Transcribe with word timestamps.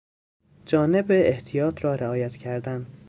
جانب 0.65 1.05
احتیاط 1.11 1.83
را 1.83 1.95
رعایت 1.95 2.37
کردن 2.37 2.85